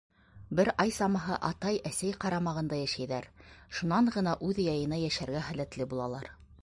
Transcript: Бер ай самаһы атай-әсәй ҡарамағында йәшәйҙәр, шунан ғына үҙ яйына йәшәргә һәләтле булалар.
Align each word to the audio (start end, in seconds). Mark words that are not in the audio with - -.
Бер 0.59 0.69
ай 0.83 0.93
самаһы 0.95 1.35
атай-әсәй 1.49 2.15
ҡарамағында 2.25 2.79
йәшәйҙәр, 2.85 3.29
шунан 3.81 4.13
ғына 4.17 4.35
үҙ 4.49 4.63
яйына 4.69 5.03
йәшәргә 5.07 5.45
һәләтле 5.51 5.89
булалар. 5.93 6.33